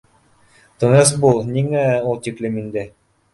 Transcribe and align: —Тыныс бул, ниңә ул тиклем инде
—Тыныс 0.83 1.11
бул, 1.25 1.37
ниңә 1.51 1.85
ул 2.13 2.19
тиклем 2.29 2.59
инде 2.65 2.89